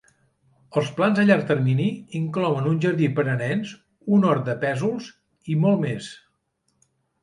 [0.79, 1.85] Els plans a llarg termini
[2.21, 3.77] inclouen un jardí per a nens,
[4.19, 5.15] un hort de pèsols
[5.57, 6.15] i molt més.